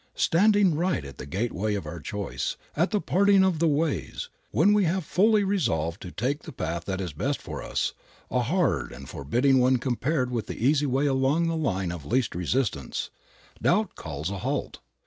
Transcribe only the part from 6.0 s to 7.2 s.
to take the path that is